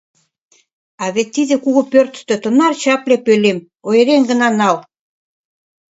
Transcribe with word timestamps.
А 1.03 1.05
вет 1.15 1.27
тиде 1.35 1.55
кугу 1.63 1.81
пӧртыштӧ 1.91 2.35
тынар 2.43 2.73
чапле 2.81 3.15
пӧлем— 3.25 3.57
ойырен 3.89 4.21
гына 4.29 4.47
нал! 4.59 4.77